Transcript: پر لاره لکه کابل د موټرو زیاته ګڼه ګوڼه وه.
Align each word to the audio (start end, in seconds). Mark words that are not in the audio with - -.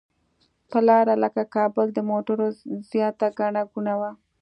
پر 0.69 0.81
لاره 0.87 1.13
لکه 1.23 1.41
کابل 1.55 1.87
د 1.93 1.99
موټرو 2.09 2.47
زیاته 2.91 3.27
ګڼه 3.39 3.61
ګوڼه 3.71 3.95
وه. 3.99 4.11